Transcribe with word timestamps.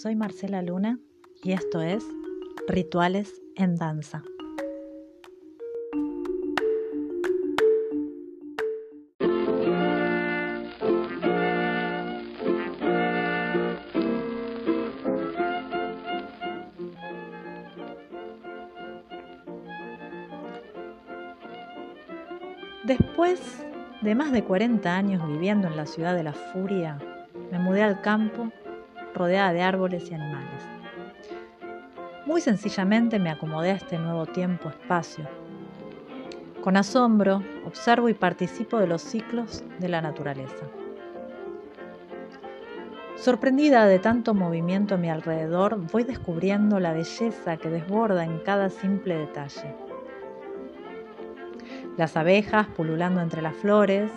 Soy 0.00 0.14
Marcela 0.14 0.62
Luna 0.62 1.00
y 1.42 1.50
esto 1.50 1.82
es 1.82 2.04
Rituales 2.68 3.42
en 3.56 3.74
Danza. 3.74 4.22
Después 22.84 23.40
de 24.02 24.14
más 24.14 24.30
de 24.30 24.44
40 24.44 24.96
años 24.96 25.26
viviendo 25.26 25.66
en 25.66 25.76
la 25.76 25.86
ciudad 25.86 26.14
de 26.14 26.22
la 26.22 26.34
furia, 26.34 27.00
me 27.50 27.58
mudé 27.58 27.82
al 27.82 28.00
campo 28.00 28.52
rodeada 29.18 29.52
de 29.52 29.62
árboles 29.62 30.10
y 30.10 30.14
animales. 30.14 30.62
Muy 32.24 32.40
sencillamente 32.40 33.18
me 33.18 33.30
acomodé 33.30 33.70
a 33.70 33.76
este 33.76 33.98
nuevo 33.98 34.26
tiempo-espacio. 34.26 35.26
Con 36.62 36.76
asombro 36.76 37.42
observo 37.66 38.08
y 38.08 38.14
participo 38.14 38.78
de 38.78 38.86
los 38.86 39.02
ciclos 39.02 39.64
de 39.78 39.88
la 39.88 40.00
naturaleza. 40.00 40.66
Sorprendida 43.16 43.86
de 43.86 43.98
tanto 43.98 44.32
movimiento 44.32 44.94
a 44.94 44.98
mi 44.98 45.10
alrededor, 45.10 45.78
voy 45.90 46.04
descubriendo 46.04 46.78
la 46.78 46.92
belleza 46.92 47.56
que 47.56 47.68
desborda 47.68 48.24
en 48.24 48.38
cada 48.40 48.70
simple 48.70 49.16
detalle. 49.16 49.74
Las 51.96 52.16
abejas 52.16 52.68
pululando 52.68 53.20
entre 53.20 53.42
las 53.42 53.56
flores, 53.56 54.10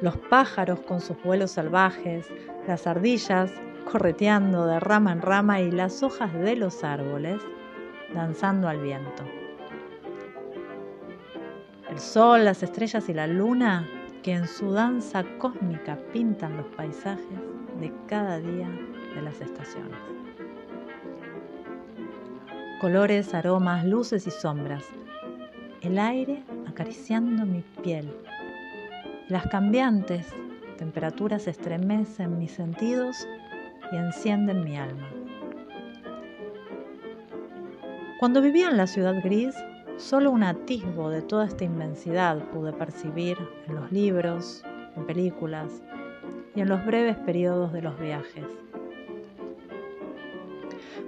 los 0.00 0.16
pájaros 0.16 0.80
con 0.80 1.00
sus 1.00 1.22
vuelos 1.22 1.52
salvajes, 1.52 2.26
las 2.66 2.86
ardillas 2.86 3.52
correteando 3.90 4.66
de 4.66 4.80
rama 4.80 5.12
en 5.12 5.22
rama 5.22 5.60
y 5.60 5.70
las 5.70 6.02
hojas 6.02 6.32
de 6.34 6.56
los 6.56 6.84
árboles 6.84 7.40
danzando 8.14 8.68
al 8.68 8.80
viento. 8.80 9.24
El 11.90 11.98
sol, 11.98 12.44
las 12.44 12.62
estrellas 12.62 13.08
y 13.08 13.14
la 13.14 13.26
luna 13.26 13.88
que 14.22 14.34
en 14.34 14.46
su 14.46 14.72
danza 14.72 15.24
cósmica 15.38 15.98
pintan 16.12 16.56
los 16.58 16.66
paisajes 16.66 17.38
de 17.80 17.92
cada 18.06 18.38
día 18.38 18.68
de 19.14 19.22
las 19.22 19.40
estaciones. 19.40 19.98
Colores, 22.80 23.34
aromas, 23.34 23.84
luces 23.84 24.26
y 24.26 24.30
sombras. 24.30 24.84
El 25.80 25.98
aire 25.98 26.44
acariciando 26.68 27.46
mi 27.46 27.62
piel. 27.82 28.14
Las 29.28 29.46
cambiantes 29.46 30.26
temperaturas 30.76 31.48
estremecen 31.48 32.38
mis 32.38 32.52
sentidos 32.52 33.26
y 33.92 33.96
encienden 33.96 34.64
mi 34.64 34.76
alma. 34.76 35.08
Cuando 38.18 38.42
vivía 38.42 38.68
en 38.68 38.76
la 38.76 38.88
ciudad 38.88 39.14
gris, 39.22 39.54
solo 39.96 40.32
un 40.32 40.42
atisbo 40.42 41.08
de 41.08 41.22
toda 41.22 41.46
esta 41.46 41.64
inmensidad 41.64 42.38
pude 42.50 42.72
percibir 42.72 43.38
en 43.68 43.76
los 43.76 43.92
libros, 43.92 44.64
en 44.96 45.06
películas 45.06 45.82
y 46.56 46.60
en 46.60 46.68
los 46.68 46.84
breves 46.84 47.16
periodos 47.18 47.72
de 47.72 47.82
los 47.82 47.98
viajes. 48.00 48.44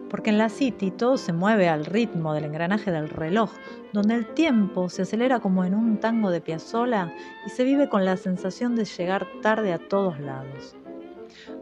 Porque 0.09 0.31
en 0.31 0.39
la 0.39 0.49
City 0.49 0.91
todo 0.91 1.17
se 1.17 1.33
mueve 1.33 1.69
al 1.69 1.85
ritmo 1.85 2.33
del 2.33 2.45
engranaje 2.45 2.91
del 2.91 3.09
reloj, 3.09 3.51
donde 3.93 4.15
el 4.15 4.27
tiempo 4.35 4.89
se 4.89 5.03
acelera 5.03 5.41
como 5.41 5.65
en 5.65 5.75
un 5.75 5.99
tango 5.99 6.31
de 6.31 6.41
Piazzolla 6.41 7.13
y 7.45 7.51
se 7.51 7.65
vive 7.65 7.89
con 7.89 8.05
la 8.05 8.17
sensación 8.17 8.77
de 8.77 8.85
llegar 8.85 9.27
tarde 9.43 9.73
a 9.73 9.79
todos 9.79 10.19
lados 10.21 10.77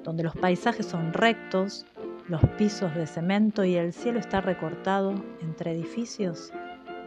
donde 0.05 0.23
los 0.23 0.35
paisajes 0.37 0.87
son 0.87 1.13
rectos, 1.13 1.87
los 2.29 2.43
pisos 2.57 2.95
de 2.95 3.07
cemento 3.07 3.65
y 3.65 3.77
el 3.77 3.93
cielo 3.93 4.19
está 4.19 4.41
recortado 4.41 5.15
entre 5.41 5.73
edificios 5.73 6.53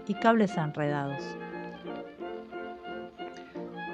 y 0.08 0.16
cables 0.16 0.58
enredados. 0.58 1.24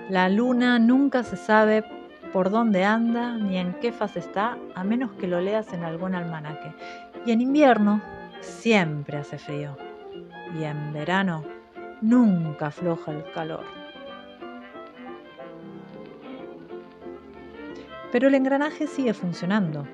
La 0.10 0.30
luna 0.30 0.80
nunca 0.80 1.24
se 1.24 1.36
sabe 1.36 1.84
por 2.32 2.50
dónde 2.50 2.86
anda 2.86 3.36
ni 3.36 3.58
en 3.58 3.74
qué 3.80 3.92
fase 3.92 4.20
está, 4.20 4.58
a 4.74 4.84
menos 4.84 5.12
que 5.14 5.28
lo 5.28 5.42
leas 5.42 5.74
en 5.74 5.84
algún 5.84 6.16
almanaque. 6.16 6.74
Y 7.26 7.32
en 7.32 7.42
invierno 7.42 8.02
siempre 8.40 9.18
hace 9.18 9.38
frío. 9.38 9.78
Y 10.58 10.64
en 10.64 10.94
verano 10.94 11.44
nunca 12.02 12.68
afloja 12.68 13.12
el 13.12 13.24
calor. 13.34 13.77
Pero 18.12 18.28
el 18.28 18.36
engranaje 18.36 18.88
sigue 18.88 19.14
funcionando, 19.14 19.86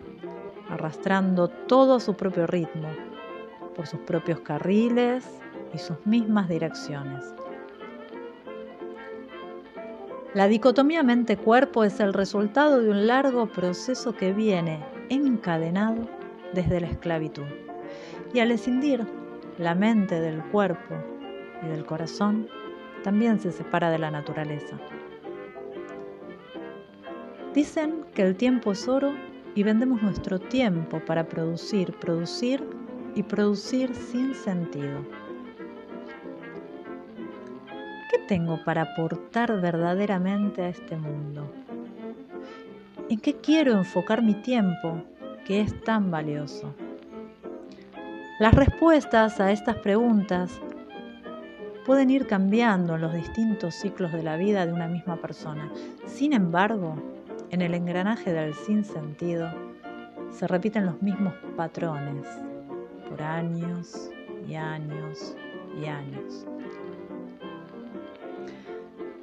arrastrando 0.69 1.47
todo 1.47 1.96
a 1.96 2.00
su 2.00 2.16
propio 2.16 2.47
ritmo, 2.47 2.90
por 3.75 3.88
sus 3.88 4.00
propios 4.01 4.40
carriles 4.41 5.25
y 5.74 5.79
sus 5.79 5.97
mismas 6.06 6.47
direcciones. 6.47 7.34
La 10.34 10.47
dicotomía 10.47 11.03
mente-cuerpo 11.03 11.84
es 11.84 12.00
el 12.00 12.13
resultado 12.13 12.81
de 12.81 12.90
un 12.90 13.06
largo 13.06 13.47
proceso 13.47 14.13
que 14.13 14.34
viene 14.34 14.84
encadenado 15.09 16.07
desde 16.53 16.81
la 16.81 16.88
esclavitud. 16.88 17.46
Y 18.34 18.40
al 18.40 18.52
escindir 18.52 19.06
la 19.59 19.75
mente 19.75 20.19
del 20.19 20.44
cuerpo 20.46 20.96
y 21.63 21.68
del 21.68 21.85
corazón, 21.85 22.47
también 23.03 23.40
se 23.40 23.52
separa 23.52 23.91
de 23.91 24.00
la 24.00 24.09
naturaleza. 24.09 24.78
Dicen 27.53 28.03
que 28.16 28.24
el 28.24 28.36
tiempo 28.36 28.72
es 28.72 28.88
oro 28.88 29.14
y 29.53 29.62
vendemos 29.62 30.02
nuestro 30.02 30.40
tiempo 30.40 31.00
para 31.00 31.28
producir, 31.28 31.94
producir 31.94 32.64
y 33.14 33.22
producir 33.22 33.94
sin 33.94 34.34
sentido. 34.34 35.06
¿Qué 38.09 38.18
tengo 38.28 38.59
para 38.66 38.81
aportar 38.81 39.62
verdaderamente 39.62 40.64
a 40.64 40.69
este 40.69 40.96
mundo? 40.97 41.47
¿En 43.09 43.19
qué 43.19 43.36
quiero 43.36 43.74
enfocar 43.74 44.24
mi 44.24 44.34
tiempo 44.34 45.03
que 45.46 45.62
es 45.62 45.80
tan 45.84 46.09
valioso? 46.09 46.74
Las 48.40 48.56
respuestas 48.56 49.40
a 49.40 49.52
estas 49.52 49.75
preguntas 49.78 50.59
pueden 51.85 52.09
ir 52.09 52.25
cambiando 52.25 52.96
en 52.96 53.02
los 53.02 53.14
distintos 53.14 53.75
ciclos 53.75 54.12
de 54.12 54.24
la 54.24 54.38
vida 54.38 54.66
de 54.66 54.74
una 54.74 54.88
misma 54.88 55.18
persona. 55.18 55.72
Sin 56.08 56.34
embargo, 56.34 56.96
en 57.53 57.62
el 57.62 57.75
engranaje 57.75 58.34
del 58.34 58.56
sinsentido 58.56 59.47
se 60.31 60.47
repiten 60.47 60.88
los 60.88 61.00
mismos 61.03 61.36
patrones 61.56 62.25
por 63.08 63.22
años 63.22 64.09
y 64.47 64.56
años 64.56 65.36
y 65.80 65.86
años. 65.86 66.47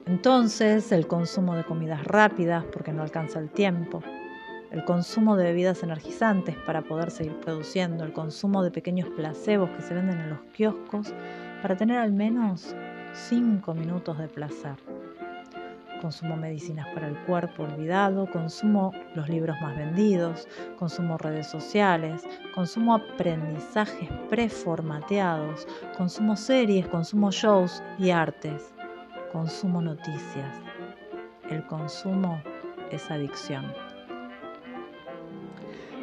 Entonces 0.07 0.93
el 0.93 1.09
consumo 1.09 1.57
de 1.57 1.65
comidas 1.65 2.05
rápidas 2.05 2.65
porque 2.73 2.93
no 2.93 3.03
alcanza 3.03 3.41
el 3.41 3.51
tiempo, 3.51 4.01
el 4.71 4.85
consumo 4.85 5.37
de 5.37 5.47
bebidas 5.47 5.83
energizantes 5.83 6.55
para 6.55 6.83
poder 6.83 7.11
seguir 7.11 7.35
produciendo, 7.41 8.05
el 8.05 8.13
consumo 8.13 8.63
de 8.63 8.71
pequeños 8.71 9.09
placebos 9.09 9.71
que 9.71 9.83
se 9.83 9.93
venden 9.93 10.21
en 10.21 10.31
los 10.31 10.41
kioscos 10.53 11.13
para 11.63 11.77
tener 11.77 11.99
al 11.99 12.13
menos 12.13 12.77
5 13.13 13.75
minutos 13.75 14.19
de 14.19 14.29
placer 14.29 14.77
consumo 16.01 16.37
medicinas 16.37 16.87
para 16.95 17.09
el 17.09 17.17
cuerpo 17.25 17.65
olvidado, 17.65 18.27
consumo 18.31 18.93
los 19.15 19.29
libros 19.29 19.57
más 19.61 19.77
vendidos, 19.77 20.49
consumo 20.79 21.19
redes 21.19 21.47
sociales, 21.47 22.27
consumo 22.55 22.95
aprendizajes 22.95 24.09
preformateados, 24.29 25.67
consumo 25.97 26.37
series, 26.37 26.89
consumo 26.89 27.31
shows 27.31 27.83
y 27.99 28.11
artes, 28.11 28.73
consumo 29.33 29.81
noticias. 29.81 30.57
El 31.49 31.65
consumo 31.67 32.41
es 32.91 33.11
adicción. 33.11 33.73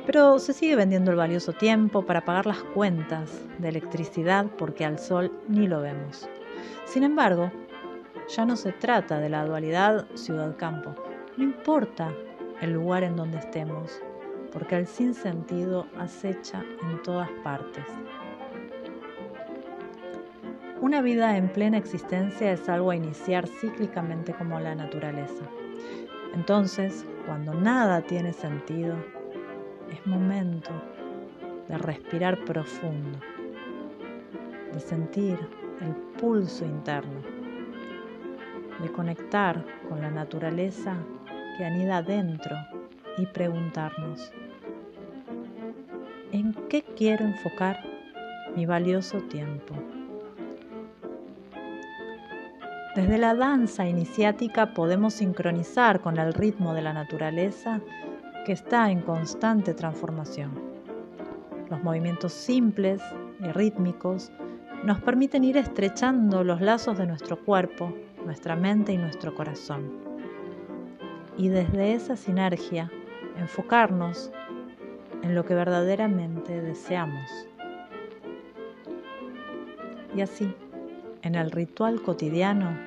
Pero 0.06 0.40
se 0.40 0.54
sigue 0.54 0.78
vendiendo 0.78 1.12
el 1.12 1.18
valioso 1.18 1.52
tiempo 1.52 2.06
para 2.06 2.24
pagar 2.24 2.46
las 2.46 2.64
cuentas 2.64 3.30
de 3.58 3.70
electricidad 3.70 4.46
porque 4.58 4.86
al 4.86 5.00
sol 5.00 5.32
ni 5.50 5.68
lo 5.68 5.82
vemos. 5.82 6.30
Sin 6.86 7.04
embargo, 7.04 7.52
ya 8.28 8.46
no 8.46 8.56
se 8.56 8.74
trata 8.74 9.20
de 9.20 9.30
la 9.30 9.46
dualidad 9.46 10.06
ciudad-campo. 10.16 10.96
No 11.38 11.44
importa 11.44 12.14
el 12.62 12.74
lugar 12.74 13.04
en 13.04 13.16
donde 13.16 13.38
estemos, 13.38 14.02
porque 14.52 14.76
el 14.76 14.88
sinsentido 14.88 15.88
acecha 15.98 16.64
en 16.82 17.02
todas 17.04 17.30
partes. 17.44 17.86
Una 20.82 21.02
vida 21.02 21.38
en 21.38 21.50
plena 21.50 21.78
existencia 21.78 22.52
es 22.52 22.68
algo 22.70 22.92
a 22.92 22.96
iniciar 22.96 23.48
cíclicamente 23.48 24.34
como 24.34 24.60
la 24.60 24.76
naturaleza. 24.76 25.44
Entonces, 26.34 27.06
cuando 27.26 27.54
nada 27.54 28.02
tiene 28.02 28.34
sentido, 28.34 28.96
es 29.92 30.06
momento 30.06 30.72
de 31.68 31.78
respirar 31.78 32.44
profundo, 32.46 33.20
de 34.74 34.80
sentir 34.80 35.40
el 35.82 35.96
pulso 36.20 36.66
interno 36.66 37.37
de 38.82 38.92
conectar 38.92 39.64
con 39.90 40.02
la 40.02 40.12
naturaleza 40.12 40.98
que 41.58 41.66
anida 41.66 42.02
dentro 42.02 42.56
y 43.18 43.26
preguntarnos, 43.26 44.32
en 46.32 46.54
qué 46.70 46.84
quiero 46.84 47.26
enfocar 47.26 47.84
mi 48.56 48.66
valioso 48.66 49.20
tiempo. 49.24 49.76
Desde 52.96 53.20
la 53.20 53.36
danza 53.36 53.88
iniciática 53.88 54.74
podemos 54.74 55.14
sincronizar 55.14 56.02
con 56.02 56.18
el 56.18 56.34
ritmo 56.34 56.74
de 56.74 56.82
la 56.82 56.94
naturaleza 56.94 57.80
que 58.46 58.54
está 58.54 58.90
en 58.90 59.02
constante 59.02 59.74
transformación. 59.74 60.52
Los 61.70 61.84
movimientos 61.84 62.34
simples 62.34 63.02
y 63.40 63.52
rítmicos 63.52 64.32
nos 64.84 65.00
permiten 65.02 65.44
ir 65.44 65.58
estrechando 65.58 66.44
los 66.44 66.62
lazos 66.62 66.98
de 66.98 67.06
nuestro 67.06 67.38
cuerpo, 67.44 67.94
nuestra 68.28 68.58
mente 68.58 68.92
y 68.92 68.98
nuestro 68.98 69.34
corazón. 69.34 69.90
Y 71.38 71.48
desde 71.48 71.94
esa 71.94 72.18
sinergia, 72.18 72.92
enfocarnos 73.40 74.32
en 75.24 75.34
lo 75.34 75.46
que 75.46 75.56
verdaderamente 75.56 76.62
deseamos. 76.62 77.32
Y 80.14 80.22
así, 80.22 80.54
en 81.22 81.36
el 81.36 81.52
ritual 81.52 82.02
cotidiano 82.02 82.78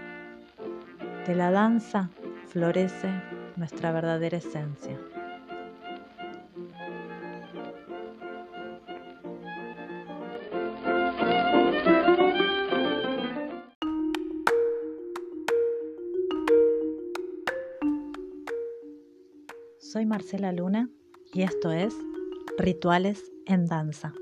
de 1.27 1.35
la 1.35 1.51
danza, 1.51 2.11
florece 2.49 3.11
nuestra 3.57 3.93
verdadera 3.93 4.37
esencia. 4.37 4.99
Soy 19.81 20.05
Marcela 20.05 20.53
Luna 20.53 20.91
y 21.32 21.41
esto 21.41 21.73
es 21.73 21.94
Rituales 22.59 23.32
en 23.47 23.67
Danza. 23.67 24.12